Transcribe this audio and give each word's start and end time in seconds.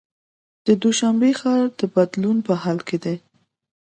د 0.65 0.67
دوشنبې 0.83 1.31
ښار 1.39 1.63
د 1.79 1.81
بدلون 1.93 2.37
په 2.47 2.53
حال 2.61 2.79
کې 2.87 2.97
دی. 3.03 3.17